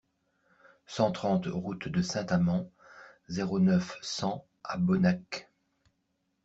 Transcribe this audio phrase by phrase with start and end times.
[0.87, 2.71] cent trente route de Saint-Amans,
[3.29, 5.47] zéro neuf, cent à Bonnac